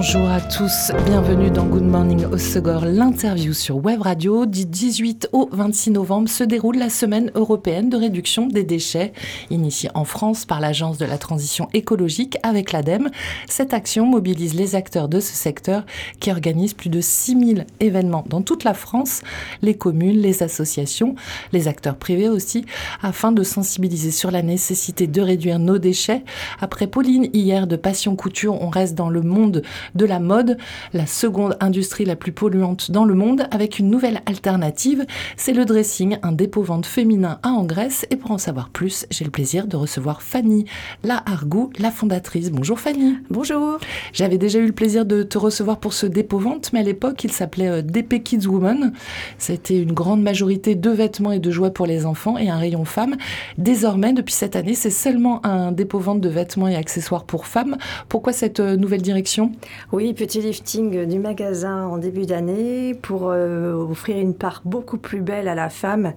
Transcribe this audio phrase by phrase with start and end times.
[0.00, 4.46] Bonjour à tous, bienvenue dans Good Morning au l'interview sur Web Radio.
[4.46, 9.12] Du 18 au 26 novembre se déroule la semaine européenne de réduction des déchets,
[9.50, 13.10] initiée en France par l'Agence de la transition écologique avec l'ADEME.
[13.48, 15.84] Cette action mobilise les acteurs de ce secteur
[16.20, 19.22] qui organisent plus de 6000 événements dans toute la France,
[19.62, 21.16] les communes, les associations,
[21.52, 22.64] les acteurs privés aussi,
[23.02, 26.22] afin de sensibiliser sur la nécessité de réduire nos déchets.
[26.60, 30.58] Après Pauline hier de Passion Couture, on reste dans le monde de la mode,
[30.92, 35.06] la seconde industrie la plus polluante dans le monde, avec une nouvelle alternative.
[35.36, 38.06] C'est le dressing, un dépôt-vente féminin à en Grèce.
[38.10, 40.64] Et pour en savoir plus, j'ai le plaisir de recevoir Fanny
[41.02, 42.50] La Argou, la fondatrice.
[42.50, 43.16] Bonjour Fanny.
[43.30, 43.78] Bonjour.
[44.12, 47.32] J'avais déjà eu le plaisir de te recevoir pour ce dépôt-vente, mais à l'époque, il
[47.32, 48.92] s'appelait euh, DP Kids Woman.
[49.38, 52.84] C'était une grande majorité de vêtements et de jouets pour les enfants et un rayon
[52.84, 53.16] femmes.
[53.56, 57.76] Désormais, depuis cette année, c'est seulement un dépôt-vente de vêtements et accessoires pour femmes.
[58.08, 59.52] Pourquoi cette euh, nouvelle direction?
[59.92, 65.20] Oui, petit lifting du magasin en début d'année pour euh, offrir une part beaucoup plus
[65.20, 66.12] belle à la femme,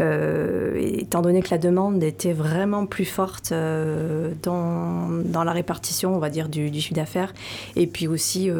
[0.00, 6.14] euh, étant donné que la demande était vraiment plus forte euh, dans, dans, la répartition,
[6.14, 7.32] on va dire, du, du chiffre d'affaires.
[7.74, 8.50] Et puis aussi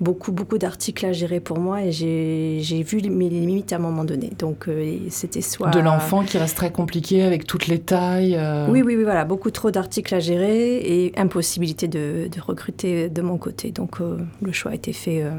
[0.00, 4.04] beaucoup, beaucoup d'articles à gérer pour moi et j'ai vu mes limites à un moment
[4.04, 4.30] donné.
[4.38, 4.68] Donc,
[5.10, 5.70] c'était soit.
[5.70, 8.38] De l'enfant qui reste très compliqué avec toutes les tailles.
[8.68, 9.24] Oui, oui, oui, voilà.
[9.24, 13.72] Beaucoup trop d'articles à gérer et impossibilité de, de recruter de mon côté.
[13.76, 15.30] Donc euh, le choix a été fait euh,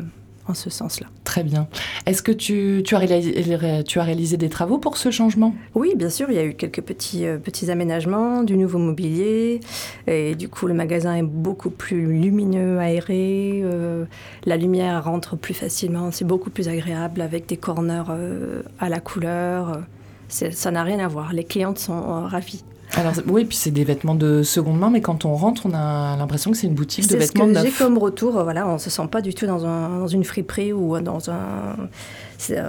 [0.48, 1.08] en ce sens-là.
[1.24, 1.68] Très bien.
[2.06, 5.54] Est-ce que tu, tu, as réalisé, tu, as réalisé, des travaux pour ce changement?
[5.76, 6.30] Oui, bien sûr.
[6.30, 9.60] Il y a eu quelques petits, euh, petits aménagements, du nouveau mobilier.
[10.06, 13.64] Et du coup, le magasin est beaucoup plus lumineux, aéré.
[14.46, 16.12] la lumière rentre plus facilement.
[16.12, 18.04] C'est beaucoup plus agréable avec des corners
[18.80, 19.82] à la couleur.
[20.30, 21.34] Ça n'a rien à voir.
[21.34, 22.64] Les clientes sont ravies.
[22.96, 26.16] Alors oui, puis c'est des vêtements de seconde main, mais quand on rentre, on a
[26.18, 27.56] l'impression que c'est une boutique de vêtements neufs.
[27.56, 28.32] C'est ce que j'ai comme retour.
[28.44, 31.76] Voilà, on se sent pas du tout dans, un, dans une friperie ou dans un.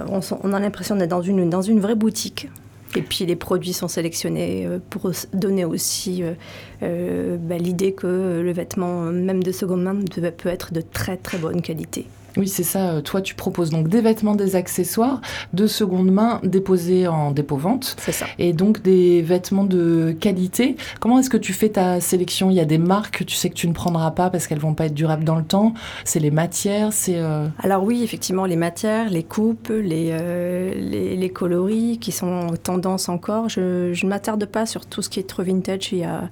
[0.09, 2.49] On, on, a l'impression d'être dans une, dans une vraie boutique.
[2.95, 6.33] Et puis les produits sont sélectionnés euh, pour donner aussi euh,
[6.81, 9.95] euh, bah, l'idée que le vêtement, même de seconde main,
[10.37, 12.07] peut être de très très bonne qualité.
[12.39, 12.91] Oui, c'est ça.
[12.91, 15.19] Euh, toi, tu proposes donc des vêtements, des accessoires
[15.51, 17.97] de seconde main déposés en dépôt-vente.
[17.99, 18.27] C'est ça.
[18.37, 20.77] Et donc des vêtements de qualité.
[21.01, 22.49] Comment est-ce que tu fais ta sélection?
[22.49, 24.59] Il y a des marques que tu sais que tu ne prendras pas parce qu'elles
[24.59, 25.73] vont pas être durables dans le temps.
[26.05, 27.17] C'est les matières, c'est...
[27.17, 33.09] Euh, Alors oui, effectivement, les matières, les coupes, les, euh, les, coloris qui sont tendance
[33.09, 33.49] encore.
[33.49, 35.91] Je, je ne m'attarde pas sur tout ce qui est trop vintage.
[35.91, 36.29] Il y a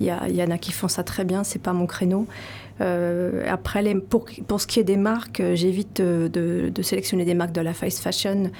[0.00, 2.26] il y, en a qui font ça très bien, c'est pas mon créneau.
[2.80, 6.28] Euh, après, les, pour, pour, ce qui est des marques, euh, j'évite de,
[6.72, 8.50] de, sélectionner des marques de la fast fashion.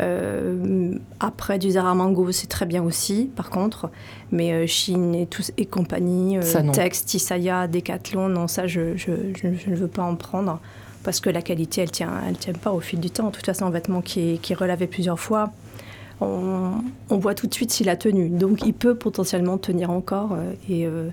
[0.00, 3.90] Euh, après, du Zara Mango, c'est très bien aussi, par contre.
[4.32, 6.38] Mais Chine et, tout, et compagnie,
[6.72, 10.60] Tex, Tisaya, Decathlon, non, ça, je, je, je, ne veux pas en prendre.
[11.04, 13.28] Parce que la qualité, elle tient, elle tient pas au fil du temps.
[13.28, 15.52] De toute façon, un vêtement qui est, qui est relavé plusieurs fois,
[16.20, 18.28] on, voit tout de suite s'il a tenu.
[18.28, 21.10] Donc il peut potentiellement tenir encore euh, euh,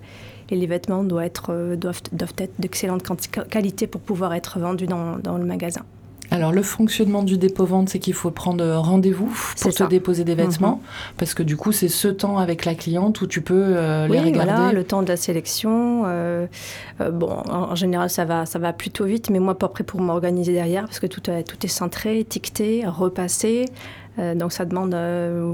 [0.50, 3.04] et, les vêtements doivent être, euh, doivent, doivent être d'excellente
[3.50, 5.84] qualité pour pouvoir être vendus dans, dans le magasin.
[6.32, 10.78] Alors le fonctionnement du dépôt-vente, c'est qu'il faut prendre rendez-vous pour te déposer des vêtements,
[10.78, 11.16] mhm.
[11.18, 14.20] parce que du coup c'est ce temps avec la cliente où tu peux euh, les
[14.20, 14.52] regarder.
[14.52, 16.04] Voilà, le temps de la sélection.
[16.06, 16.48] Euh,
[17.12, 20.54] bon, en, général ça va, ça va plutôt vite, mais moi pas prêt pour m'organiser
[20.54, 23.66] derrière, parce que tout, tout est centré, étiqueté, repassé,
[24.18, 24.96] donc ça demande,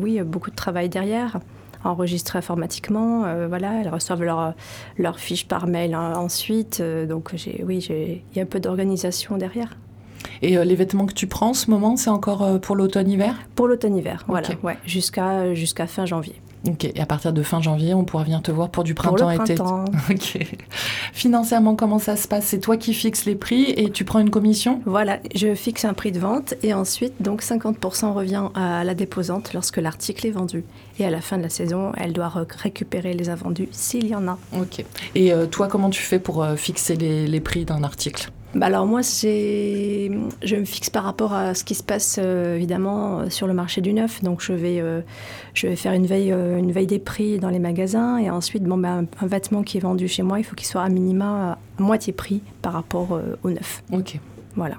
[0.02, 1.40] oui, beaucoup de travail derrière
[1.84, 3.22] enregistré informatiquement.
[3.48, 4.54] voilà, elles reçoivent leur,
[5.00, 6.80] leur fiche par mail hein, ensuite.
[6.80, 9.76] donc, j'ai, oui, il y a un peu d'organisation derrière.
[10.42, 13.36] Et euh, les vêtements que tu prends en ce moment, c'est encore euh, pour l'automne-hiver?
[13.56, 16.36] Pour l'automne-hiver, voilà, ouais, jusqu'à jusqu'à fin janvier.
[16.68, 19.56] Ok, et à partir de fin janvier, on pourra venir te voir pour du printemps-été.
[19.56, 19.86] Printemps.
[20.12, 20.46] ok.
[21.14, 22.46] Financièrement, comment ça se passe?
[22.46, 24.80] C'est toi qui fixes les prix et tu prends une commission?
[24.86, 29.54] Voilà, je fixe un prix de vente et ensuite, donc 50% revient à la déposante
[29.54, 30.64] lorsque l'article est vendu.
[31.00, 34.28] Et à la fin de la saison, elle doit récupérer les invendus s'il y en
[34.28, 34.38] a.
[34.56, 34.86] Ok.
[35.16, 38.30] Et euh, toi, comment tu fais pour fixer les, les prix d'un article?
[38.60, 43.30] Alors moi, je me fixe par rapport à ce qui se passe euh, évidemment euh,
[43.30, 44.22] sur le marché du neuf.
[44.24, 45.02] Donc je vais, euh,
[45.54, 48.78] je vais faire une veille, une veille des prix dans les magasins et ensuite, bon,
[48.78, 51.82] bah, un, vêtement qui est vendu chez moi, il faut qu'il soit à minima à
[51.82, 53.84] moitié prix par rapport au neuf.
[53.92, 54.20] Ok.
[54.56, 54.76] Voilà.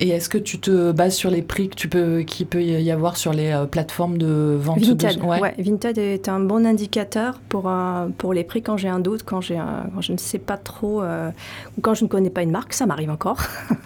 [0.00, 3.16] Et est-ce que tu te bases sur les prix que tu peux, peut y avoir
[3.16, 5.24] sur les euh, plateformes de vente Vinted, de...
[5.24, 5.54] ouais.
[5.58, 7.70] Vinted est un bon indicateur pour,
[8.16, 11.02] pour les prix quand j'ai un doute, quand, j'ai quand je ne sais pas trop,
[11.02, 11.30] euh,
[11.76, 13.38] ou quand je ne connais pas une marque, ça m'arrive encore.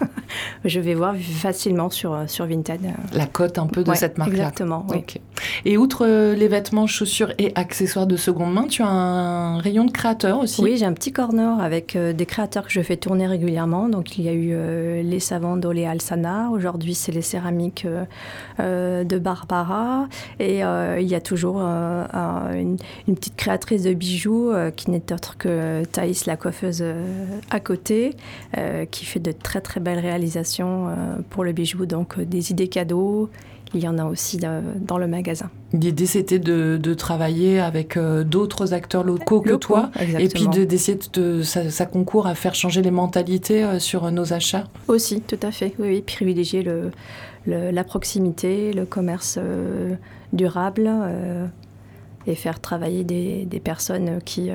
[0.65, 2.81] je vais voir facilement sur, sur Vinted.
[3.13, 4.35] La cote un peu de cette marque-là.
[4.35, 5.03] Exactement, oui.
[5.65, 9.85] Et outre euh, les vêtements, chaussures et accessoires de seconde main, tu as un rayon
[9.85, 10.61] de créateurs aussi?
[10.61, 13.89] Oui, j'ai un petit corner avec des créateurs que je fais tourner régulièrement.
[13.89, 15.99] Donc il y a eu les savants d'Oléal
[16.51, 18.05] Aujourd'hui, c'est les céramiques euh,
[18.59, 20.07] euh, de Barbara.
[20.39, 22.77] Et euh, il y a toujours une,
[23.07, 26.83] petite créatrice de bijoux qui n'est autre que Thaïs, la coiffeuse
[27.49, 28.15] à côté,
[28.91, 30.89] qui fait de très très belles réalisations
[31.29, 31.85] pour le bijou.
[31.85, 33.29] Donc des idées cadeaux,
[33.73, 35.49] il y en a aussi dans le magasin.
[35.73, 41.41] L'idée, c'était de, travailler avec euh, d'autres acteurs locaux que toi, et puis d'essayer de,
[41.41, 44.67] ça, concourt à faire changer les mentalités euh, sur nos achats.
[44.87, 45.73] Aussi, tout à fait.
[45.79, 46.91] Oui, privilégier le,
[47.47, 49.95] la proximité, le commerce euh,
[50.31, 50.89] durable,
[52.27, 54.49] et faire travailler des, personnes qui,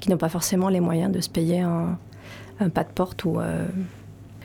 [0.00, 1.98] qui n'ont pas forcément les moyens de se payer un,
[2.60, 3.38] un pas de porte ou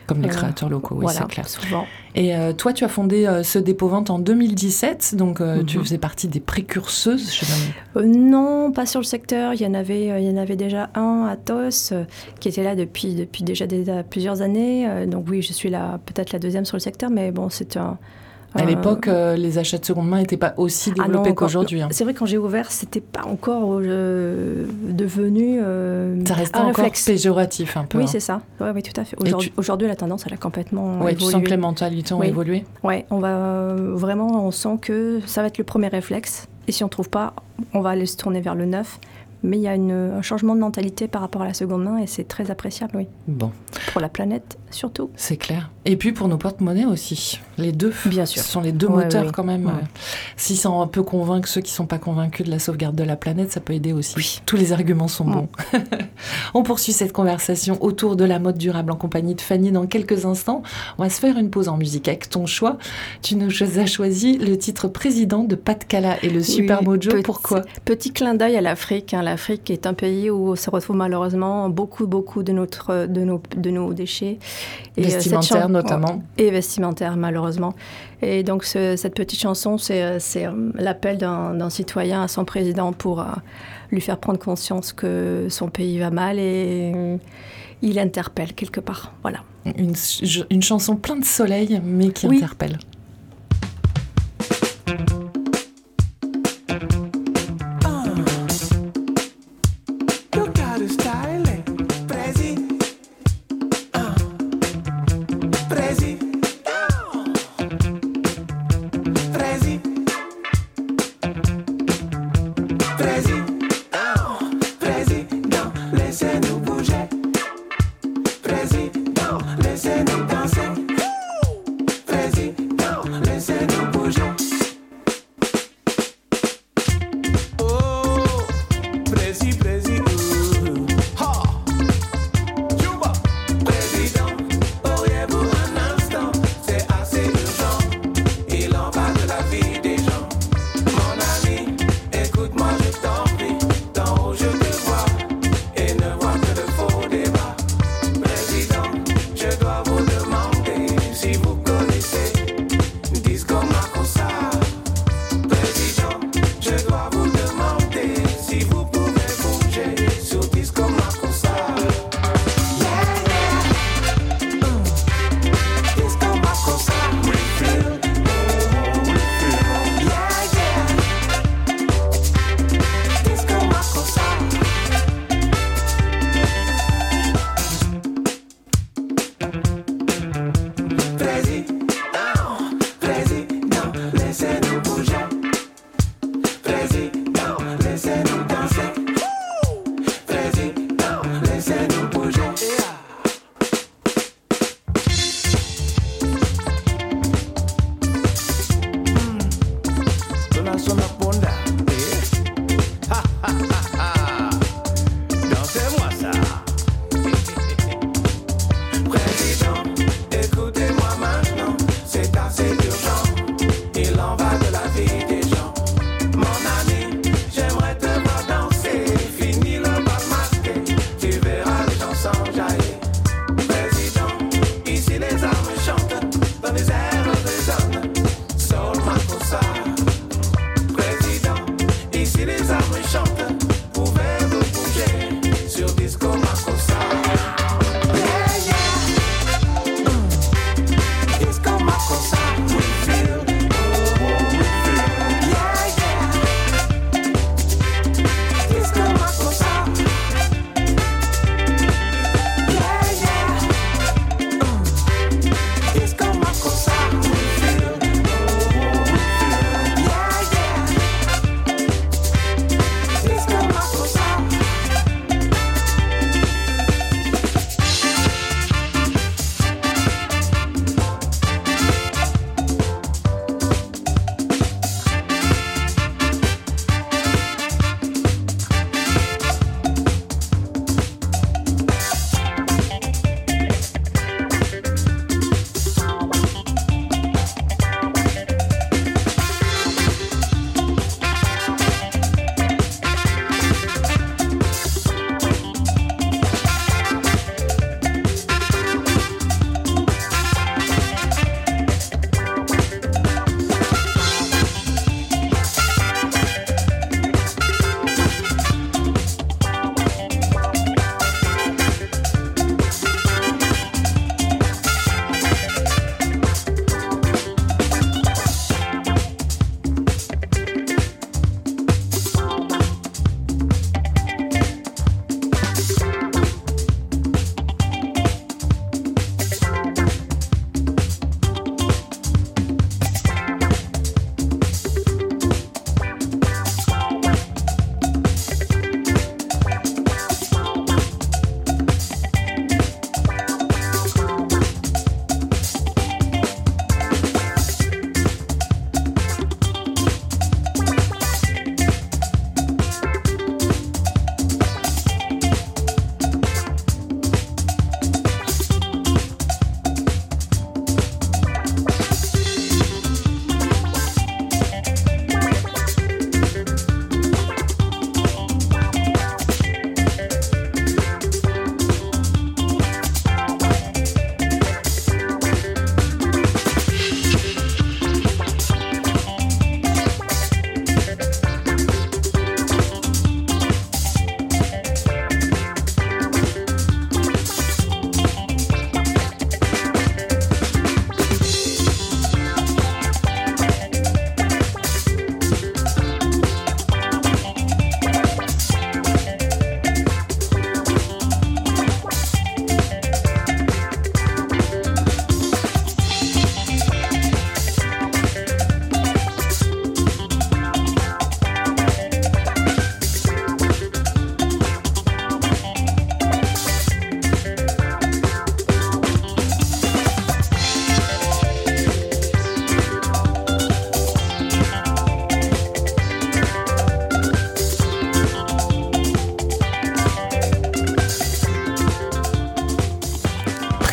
[0.10, 1.48] comme les créateurs locaux, oui, c'est clair.
[1.48, 1.86] Souvent.
[2.16, 5.78] Et euh, toi, tu as fondé euh, ce dépôt vente en 2017, donc euh, tu
[5.78, 5.84] mhm.
[5.84, 9.54] faisais partie des précurseuses je Non, pas sur le secteur.
[9.54, 11.94] Il y en avait, il y en avait déjà un à TOS
[12.40, 15.06] qui était là depuis, depuis déjà, déjà plusieurs années.
[15.06, 17.98] donc oui, je suis là peut-être la deuxième sur le secteur, mais bon, c'est un
[18.56, 21.82] à l'époque, euh, les achats de seconde main n'étaient pas aussi ah développés qu'aujourd'hui.
[21.82, 21.90] Hein.
[21.92, 27.78] C'est vrai, quand j'ai ouvert, c'était pas encore euh, devenu euh, ça restait encore péjoratif
[27.78, 27.98] un peu.
[27.98, 28.08] Oui, hein.
[28.08, 28.42] c'est ça.
[28.60, 29.18] Oui, oui, tout à fait.
[29.58, 31.16] Aujourd'hui, la tendance, elle a complètement ouais, évolué.
[31.16, 35.42] Tu sens que les mentalités ont évolué Oui, on va vraiment, on sent que ça
[35.42, 36.48] va être le premier réflexe.
[36.68, 37.34] Et si on ne trouve pas,
[37.74, 39.00] on va aller se tourner vers le neuf
[39.42, 42.08] mais il y a un changement de mentalité par rapport à la seconde main et
[42.08, 43.08] c'est très appréciable, oui.
[43.28, 43.52] Bon.
[43.94, 45.12] Pour la planète, surtout.
[45.16, 45.72] C'est clair.
[45.86, 47.40] Et puis pour nos porte-monnaies aussi.
[47.60, 47.94] Les deux.
[48.06, 48.42] Bien sûr.
[48.42, 49.72] Ce sont les deux moteurs quand même.
[50.38, 53.16] Si ça peut convaincre ceux qui ne sont pas convaincus de la sauvegarde de la
[53.16, 54.14] planète, ça peut aider aussi.
[54.18, 54.40] Oui.
[54.46, 55.50] Tous les arguments sont bons.
[56.54, 60.26] On poursuit cette conversation autour de la mode durable en compagnie de Fanny dans quelques
[60.26, 60.64] instants.
[60.98, 62.78] On va se faire une pause en musique avec ton choix.
[63.22, 67.12] Tu nous as choisi le titre président de Pat Cala et le Super Mojo.
[67.24, 67.64] Pourquoi?
[67.86, 69.14] Petit clin d'œil à l'Afrique.
[69.14, 73.42] Hein, l'Afrique est un pays où se retrouve malheureusement beaucoup, beaucoup de, notre, de, nos,
[73.56, 74.40] de nos déchets.
[74.98, 76.24] Et euh, vestimentaires notamment.
[76.38, 77.49] Et vestimentaires, malheureusement.
[78.22, 83.26] Et donc cette petite chanson, c'est euh, l'appel d'un citoyen à son président pour euh,
[83.92, 87.18] lui faire prendre conscience que son pays va mal et
[87.82, 89.14] il interpelle quelque part.
[89.22, 89.40] Voilà.
[89.78, 89.94] Une,
[90.50, 92.78] une chanson pleine de soleil, mais qui interpelle.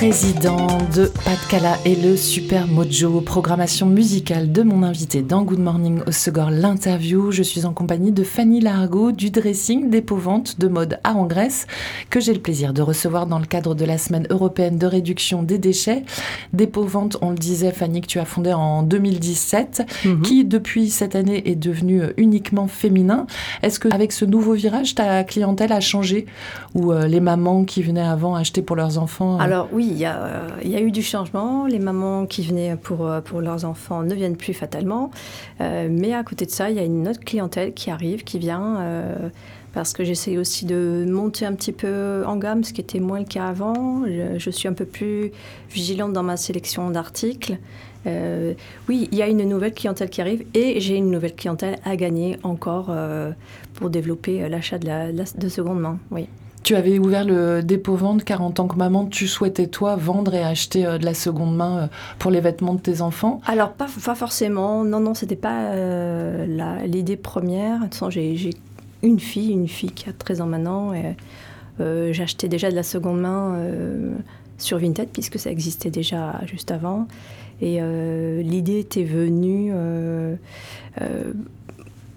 [0.08, 1.36] Président de Pat
[1.84, 7.32] et le Super Mojo, programmation musicale de mon invité dans Good Morning au Segor, l'interview.
[7.32, 11.66] Je suis en compagnie de Fanny Largo du dressing dépôt-vente de mode à Grèce
[12.08, 15.42] que j'ai le plaisir de recevoir dans le cadre de la semaine européenne de réduction
[15.42, 16.04] des déchets.
[16.52, 20.22] Dépôt-vente, on le disait Fanny, que tu as fondé en 2017, mhm.
[20.22, 23.26] qui depuis cette année est devenu uniquement féminin.
[23.62, 26.26] Est-ce que avec ce nouveau virage, ta clientèle a changé?
[26.74, 30.70] Ou euh, les mamans qui venaient avant acheter pour leurs enfants euh, Alors oui, il
[30.70, 31.66] y, a eu du changement.
[31.66, 35.10] Les mamans qui venaient pour, euh, leurs enfants ne viennent plus fatalement.
[35.60, 38.78] mais à côté de ça, il y a une autre clientèle qui arrive, qui vient
[39.76, 43.18] parce que j'essaie aussi de monter un petit peu en gamme, ce qui était moins
[43.18, 44.04] le cas avant.
[44.06, 45.32] Je, suis un peu plus
[45.70, 47.58] vigilante dans ma sélection d'articles.
[48.06, 48.54] Euh,
[48.88, 51.94] oui, il y a une nouvelle clientèle qui arrive et j'ai une nouvelle clientèle à
[51.96, 53.32] gagner encore euh,
[53.74, 55.98] pour développer euh, l'achat de, de seconde main.
[56.10, 56.26] Oui.
[56.66, 60.34] Tu avais ouvert le dépôt vente car en tant que maman, tu souhaitais toi vendre
[60.34, 63.40] et acheter de la seconde main pour les vêtements de tes enfants?
[63.46, 64.82] Alors pas, pas forcément.
[64.82, 65.76] Non, non, c'était pas
[66.84, 67.78] l'idée première.
[67.78, 68.50] De toute façon, j'ai
[69.04, 70.92] une fille, une fille qui a 13 ans maintenant.
[70.92, 71.14] Et,
[71.78, 74.16] euh, J'achetais déjà de la seconde main euh,
[74.58, 77.06] sur Vinted, puisque ça existait déjà juste avant.
[77.60, 79.72] Et euh, l'idée était venue.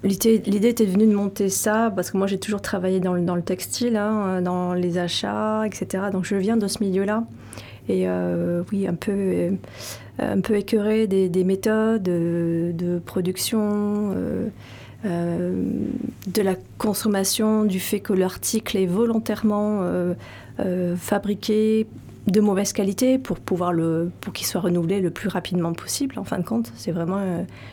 [0.03, 3.98] L'idée était venue de monter ça, parce que moi j'ai toujours travaillé dans le, textile,
[3.98, 6.06] hein, dans les achats, etc.
[6.12, 7.25] Donc je viens de ce milieu-là.
[7.89, 8.08] Et
[8.72, 9.50] oui, un peu,
[10.20, 14.13] un peu écœuré des, des méthodes de production.
[15.06, 15.63] Euh,
[16.27, 20.13] de la consommation, du fait que l'article est volontairement euh,
[20.60, 21.88] euh, fabriqué
[22.27, 26.24] de mauvaise qualité pour pouvoir le pour qu'il soit renouvelé le plus rapidement possible en
[26.24, 27.22] fin de compte c'est vraiment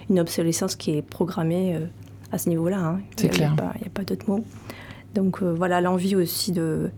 [0.08, 1.78] une obsolescence qui est programmée
[2.32, 3.00] à ce niveau-là hein.
[3.16, 4.44] c'est clair il n'y a pas, d'autre mot
[5.14, 6.90] donc voilà l'envie aussi de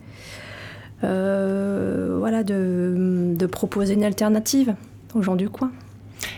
[1.02, 4.74] voilà de, de, proposer une alternative
[5.14, 5.70] aux gens du coin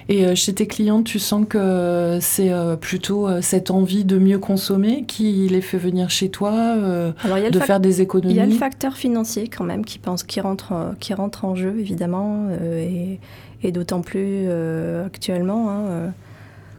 [0.08, 4.18] et euh, chez tes clients, tu sens que c'est euh, plutôt euh, cette envie de
[4.18, 8.34] mieux consommer qui les fait venir chez toi, de faire des économies?
[8.34, 11.54] Il y a le facteur financier quand même qui, pense, qui, rentre, qui rentre en
[11.54, 12.48] jeu, évidemment,
[13.62, 14.48] et, d'autant plus
[15.04, 15.70] actuellement.
[15.70, 16.12] Hein,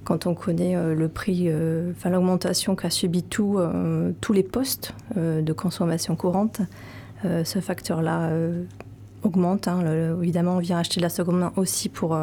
[0.04, 1.50] quand on connaît le prix,
[1.92, 3.60] enfin l'augmentation qu'a subi tout,
[4.20, 6.62] tous les postes de consommation courante,
[7.24, 8.32] ce facteur-là
[9.24, 9.68] augmente.
[9.68, 12.18] Hein, évidemment, on vient acheter de la seconde main aussi pour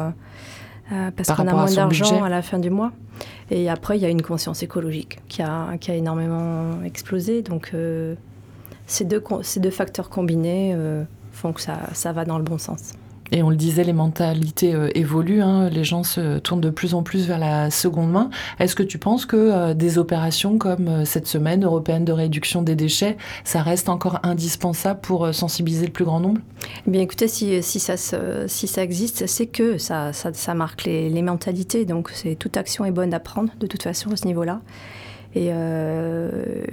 [0.91, 2.91] euh, parce qu'on a moins d'argent à la fin du mois.
[3.51, 7.41] Et après, il y a une conscience écologique qui a, qui a énormément explosé.
[7.41, 8.15] Donc, euh,
[8.87, 12.57] ces, deux, ces deux facteurs combinés euh, font que ça, ça va dans le bon
[12.57, 12.93] sens.
[13.31, 15.69] Et on le disait, les mentalités euh, évoluent, hein.
[15.69, 18.29] les gens se tournent de plus en plus vers la seconde main.
[18.59, 22.61] Est-ce que tu penses que euh, des opérations comme euh, cette semaine européenne de réduction
[22.61, 26.41] des déchets, ça reste encore indispensable pour sensibiliser le plus grand nombre?
[26.87, 27.95] Eh Bien écoutez, si, si, ça,
[28.47, 32.91] si ça existe, c'est que ça, ça, marque les, les mentalités, donc toute action est
[32.91, 34.61] bonne à prendre de toute façon à ce niveau-là.
[35.35, 36.63] Et, euh,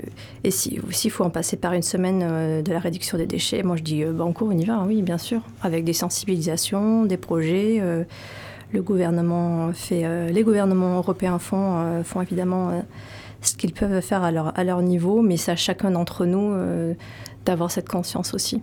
[0.45, 3.63] et s'il si, faut en passer par une semaine euh, de la réduction des déchets,
[3.63, 7.05] moi je dis euh, banco, on y va, hein, oui, bien sûr, avec des sensibilisations,
[7.05, 7.83] des projets.
[8.73, 12.83] le gouvernement fait, les gouvernements européens font, font évidemment
[13.43, 16.55] ce qu'ils peuvent faire à leur niveau, mais c'est à chacun d'entre nous
[17.45, 18.63] d'avoir cette conscience aussi.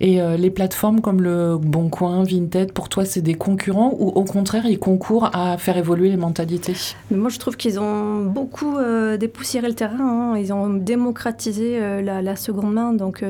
[0.00, 4.08] Et euh, les plateformes comme le Bon Coin, Vinted, pour toi, c'est des concurrents ou
[4.08, 6.74] au contraire, ils concourent à faire évoluer les mentalités?
[7.10, 10.32] Moi, je trouve qu'ils ont beaucoup euh, dépoussiéré le terrain.
[10.32, 10.38] Hein.
[10.38, 12.92] Ils ont démocratisé euh, la, seconde main.
[12.92, 13.22] Donc,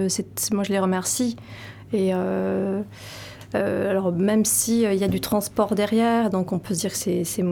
[0.52, 1.36] moi, je les remercie.
[1.92, 2.12] Et.
[3.54, 6.96] alors même s'il il y a du transport derrière, donc on peut se dire que
[6.96, 7.44] c'est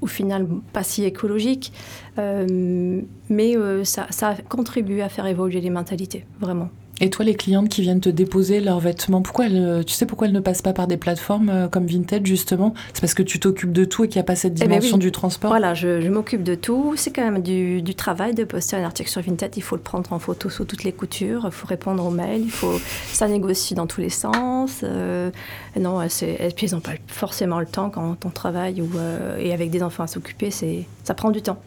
[0.00, 1.72] au final pas si écologique,
[2.16, 6.70] mais ça, ça a contribué à faire évoluer les mentalités, vraiment.
[7.00, 10.32] Et toi, les clientes qui viennent te déposer leurs vêtements, pourquoi tu sais pourquoi elles
[10.32, 12.72] ne passent pas par des plateformes euh, comme Vinted justement?
[12.94, 14.78] C'est parce que tu t'occupes de tout et qu'il n'y a pas cette eh ben
[14.78, 15.50] dimension du transport?
[15.50, 16.94] Voilà, je, m'occupe de tout.
[16.96, 19.54] C'est quand même du, travail de poster un article sur Vinted.
[19.56, 22.42] Il faut le prendre en photo sous toutes les coutures, il faut répondre aux mails,
[22.42, 22.78] il faut,
[23.12, 24.80] ça négocie dans tous les sens.
[24.82, 25.30] Euh,
[25.78, 26.08] non, et
[26.56, 29.82] puis ils n'ont pas forcément le temps quand on travaille ou, euh, et avec des
[29.82, 31.58] enfants à s'occuper, ça prend du temps.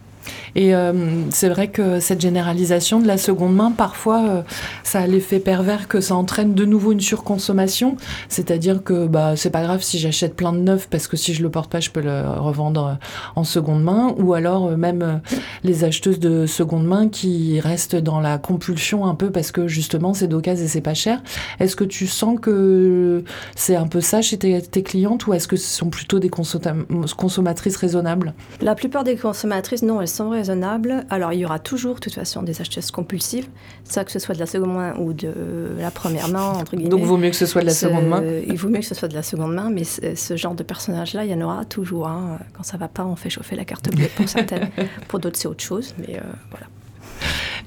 [0.55, 0.93] Et euh,
[1.31, 4.41] c'est vrai que cette généralisation de la seconde main, parfois, euh,
[4.83, 7.97] ça a l'effet pervers que ça entraîne de nouveau une surconsommation.
[8.27, 11.43] C'est-à-dire que bah, c'est pas grave si j'achète plein de neufs parce que si je
[11.43, 12.93] le porte pas, je peux le revendre euh,
[13.35, 14.13] en seconde main.
[14.17, 15.21] Ou alors même
[15.63, 20.13] les acheteuses de seconde main qui restent dans la compulsion un peu parce que justement
[20.13, 21.21] c'est d'occasion et c'est pas cher.
[21.59, 23.23] Est-ce que tu sens que
[23.55, 26.29] c'est un peu ça chez tes, tes clientes ou est-ce que ce sont plutôt des
[26.29, 28.33] consommatrices raisonnables?
[28.61, 31.05] La plupart des consommatrices, non, sont raisonnables.
[31.09, 33.47] Alors, il y aura toujours, de toute façon, des acheteuses compulsives,
[33.83, 35.31] ça que ce soit de la seconde main ou de
[35.77, 36.89] la première main, entre guillemets.
[36.89, 38.85] Donc, il vaut mieux que ce soit de la seconde main Il vaut mieux que
[38.85, 41.65] ce soit de la seconde main, mais ce genre de personnage-là, il y en aura
[41.65, 42.07] toujours.
[42.07, 42.39] Hein.
[42.53, 44.69] Quand ça va pas, on fait chauffer la carte bleue pour certaines.
[45.07, 46.67] pour d'autres, c'est autre chose, mais euh, voilà.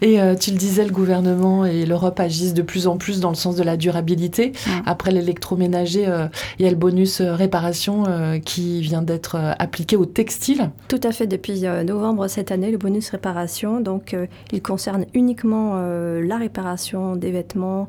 [0.02, 3.28] Et euh, tu le disais, le gouvernement et l'Europe agissent de plus en plus dans
[3.28, 4.52] le sens de la durabilité.
[4.84, 6.26] Après l'électroménager, euh,
[6.58, 8.04] il y a le bonus euh, réparation
[8.44, 10.70] qui vient d'être appliqué au textile.
[10.88, 14.16] Tout à fait, depuis novembre cette année, le bonus réparation, donc
[14.52, 17.86] il concerne uniquement la réparation des vêtements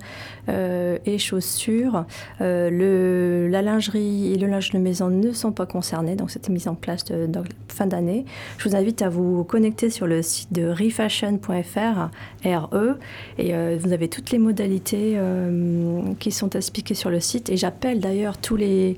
[0.48, 2.06] et chaussures.
[2.40, 6.68] le, la lingerie et le linge de maison ne sont pas concernés, donc c'était mis
[6.68, 7.28] en place de,
[7.70, 8.26] fin d'année.
[8.60, 12.03] Je vous invite à vous connecter sur le site de refashion.fr
[12.46, 12.98] RE.
[13.38, 17.50] Et euh, vous avez toutes les modalités euh, qui sont expliquées sur le site.
[17.50, 18.98] Et j'appelle d'ailleurs tous les,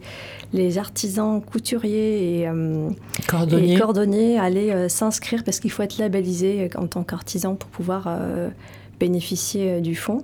[0.53, 2.89] les artisans couturiers et, euh,
[3.27, 4.37] cordonniers.
[4.37, 8.07] à aller s'inscrire parce qu'il faut être labellisé en tant qu'artisan pour pouvoir
[8.99, 10.23] bénéficier du fonds.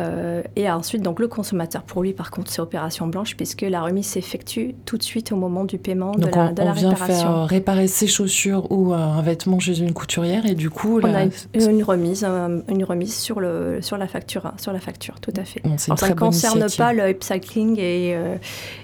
[0.00, 3.82] Euh, et ensuite, donc le consommateur, pour lui, par contre, c'est opération blanche puisque la
[3.82, 7.46] remise s'effectue tout de suite au moment du paiement de la, de on, vient faire
[7.46, 11.82] réparer ses chaussures ou un vêtement chez une couturière et du coup, on a une,
[11.82, 15.62] remise, euh, une remise sur le sur la facture, sur la facture, tout à fait.
[15.76, 18.36] ça ne concerne pas le upcycling et euh,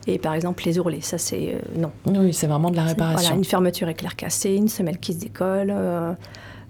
[0.07, 1.90] et par exemple les ourlets, ça c'est non.
[2.07, 3.20] Oui, c'est vraiment de la réparation.
[3.20, 5.72] Voilà, une fermeture éclair cassée, une semelle qui se décolle.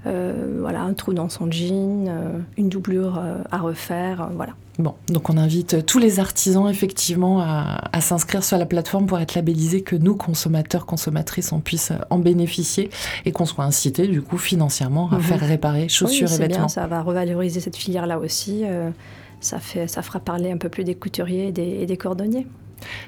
[0.07, 4.53] Euh, voilà, un trou dans son jean, euh, une doublure euh, à refaire, voilà.
[4.79, 9.35] Bon, donc on invite tous les artisans effectivement à, s'inscrire sur la plateforme pour être
[9.35, 12.91] labellisés, que nous, consommateurs, consommatrices, on puisse en bénéficier
[13.25, 15.23] et qu'on soit incités du coup financièrement à mhm.
[15.23, 16.67] faire réparer chaussures et vêtements.
[16.67, 18.65] Bien, ça va revaloriser cette filière-là aussi.
[19.41, 22.47] ça, fait, ça fera parler un peu plus des couturiers et des cordonniers.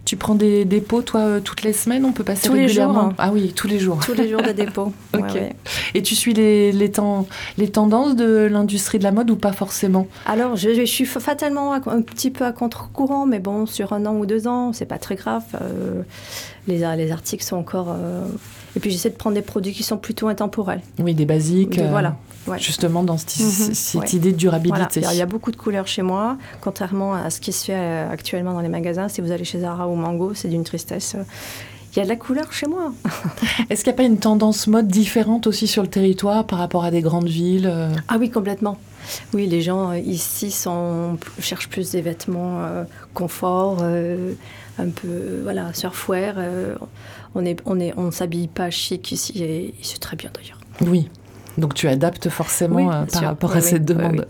[0.04, 3.00] Tu prends des dépôts, toi, euh, toutes les semaines On peut passer tous régulièrement les
[3.00, 3.10] jours.
[3.10, 3.14] Hein.
[3.18, 3.98] Ah oui, tous les jours.
[4.04, 4.92] Tous les jours de dépôt.
[5.14, 5.38] ok.
[5.94, 7.26] Et tu suis les, les, temps,
[7.56, 10.06] les tendances de l'industrie de la mode ou pas forcément?
[10.26, 14.26] Alors, je, suis fatalement un petit peu à contre-courant, mais bon, sur un an ou
[14.26, 15.44] deux ans, c'est pas très grave.
[15.60, 16.02] Euh,
[16.66, 17.88] les, les, articles sont encore.
[17.90, 18.24] Euh,
[18.76, 20.82] et puis j'essaie de prendre des produits qui sont plutôt intemporels.
[20.98, 21.78] Oui, des basiques.
[21.78, 22.16] voilà.
[22.56, 24.02] Justement, dans cette, mhm.
[24.12, 25.02] idée de durabilité.
[25.10, 28.10] Il y a beaucoup de couleurs chez moi, contrairement à ce qui se fait euh,
[28.10, 29.08] actuellement dans les magasins.
[29.08, 31.16] Si vous allez chez Zara ou Mango, c'est d'une tristesse.
[31.92, 32.92] Il y a de la couleur chez moi.
[33.70, 36.84] Est-ce qu'il n'y a pas une tendance mode différente aussi sur le territoire par rapport
[36.84, 37.90] à des grandes villes euh?
[38.08, 38.78] Ah oui, complètement.
[39.34, 42.62] Oui, les gens euh, ici sont, cherchent plus des vêtements
[43.14, 46.36] confort, un peu voilà surfwear.
[47.38, 50.60] On est, on est, on s'habille pas chic ici et c'est très bien d'ailleurs.
[50.80, 51.08] Oui,
[51.56, 54.26] donc tu adaptes forcément euh, par rapport à cette demande.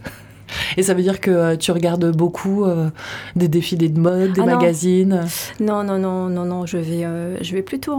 [0.78, 2.88] Et ça veut dire que euh, tu regardes beaucoup euh,
[3.36, 5.24] des défilés de mode, des ah magazines?
[5.60, 5.82] Non.
[5.84, 7.04] non, non, non, non, je vais,
[7.42, 7.92] je vais plutôt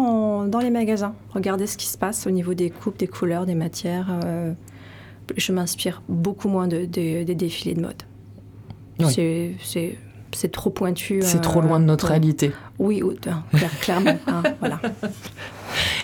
[0.47, 3.55] dans les magasins, regarder ce qui se passe au niveau des coupes, des couleurs, des
[3.55, 4.07] matières.
[5.35, 8.03] je m'inspire beaucoup moins de, des défilés de mode.
[9.09, 9.97] C'est
[10.33, 11.19] c'est trop pointu.
[11.21, 12.51] C'est trop loin de notre réalité.
[12.77, 13.03] Oui,
[13.81, 14.17] clairement.
[14.27, 14.79] Hein, voilà.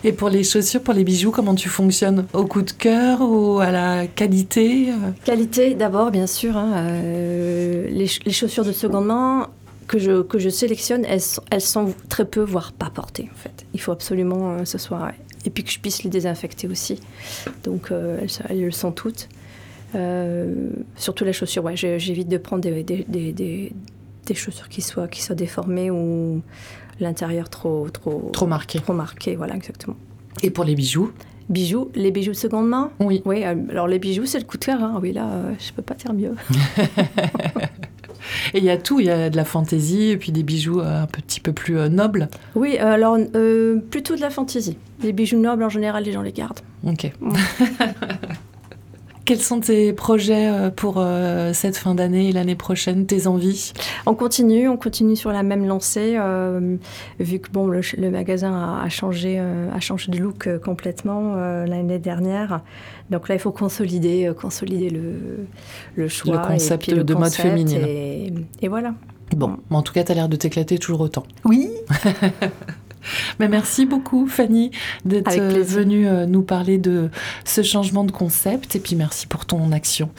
[0.04, 2.26] Et pour les chaussures, pour les bijoux, comment tu fonctionnes?
[2.34, 5.12] Au coup de cœur ou à la qualité euh?
[5.24, 6.58] Qualité d'abord, bien sûr.
[6.58, 9.50] Hein, euh, les, chaussures de seconde main
[9.88, 13.66] que je, que je sélectionne, elles, elles sont très peu, voire pas portées en fait.
[13.74, 15.12] Il faut absolument euh, ce soit...
[15.46, 17.00] Et puis que je puisse les désinfecter aussi.
[17.64, 19.30] Donc elles, elles, le sont toutes.
[20.96, 23.72] surtout les chaussures, ouais, j'évite de prendre des, des, des,
[24.26, 26.42] des, chaussures qui soient, qui soient déformées ou
[27.00, 28.80] l'intérieur trop, trop, trop marqué.
[28.80, 29.96] Trop marqué, voilà, exactement.
[30.44, 31.12] Et pour les bijoux?
[31.50, 32.92] Bijoux, les bijoux de seconde main?
[33.00, 33.22] Oui.
[33.26, 34.82] Oui, euh, alors les bijoux, c'est le coup de cœur.
[34.84, 35.00] Hein.
[35.02, 36.34] Oui, là, euh, je peux pas dire mieux.
[38.54, 40.80] et il y a tout, il y a de la fantaisie et puis des bijoux
[40.80, 42.30] euh, un petit peu plus nobles.
[42.56, 43.18] Oui, alors
[43.92, 44.78] plutôt de la fantaisie.
[45.04, 46.62] Les bijoux nobles, en général, les gens les gardent.
[46.84, 47.12] Ok.
[49.26, 53.74] Quels sont tes projets euh, pour euh, cette fin d'année et l'année prochaine, tes envies?
[54.06, 56.78] On continue, on continue sur la même lancée, euh,
[57.20, 61.36] vu que bon, le, magasin a, changé, a changé de look complètement
[61.66, 62.62] l'année dernière.
[63.10, 65.48] Donc là, il faut consolider, consolider le,
[65.96, 66.42] le choix.
[66.42, 67.82] Le concept de mode féminine.
[67.82, 68.94] Et, et voilà.
[69.36, 71.24] Bon, en tout cas, tu as l'air de t'éclater toujours autant.
[71.46, 71.72] Oui
[73.40, 74.72] Mais merci beaucoup, Fanny,
[75.04, 77.10] d'être venue euh, nous parler de
[77.44, 78.76] ce changement de concept.
[78.76, 80.10] Et puis merci pour ton action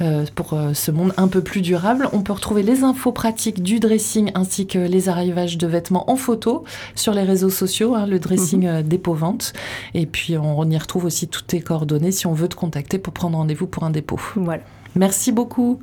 [0.00, 2.08] euh, pour euh, ce monde un peu plus durable.
[2.12, 6.16] On peut retrouver les infos pratiques du dressing ainsi que les arrivages de vêtements en
[6.16, 8.82] photo sur les réseaux sociaux, hein, le dressing mhm.
[8.82, 9.52] dépôt-vente.
[9.94, 13.12] Et puis on, y retrouve aussi toutes tes coordonnées si on veut te contacter pour
[13.12, 14.18] prendre rendez-vous pour un dépôt.
[14.36, 14.62] Voilà.
[14.94, 15.80] Merci beaucoup.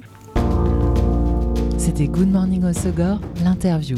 [1.78, 3.98] C'était Good Morning Osogor, l'interview